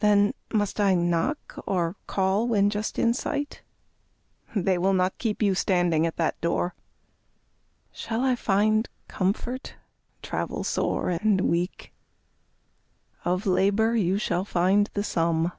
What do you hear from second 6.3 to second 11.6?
door. Shall I find comfort, travel sore and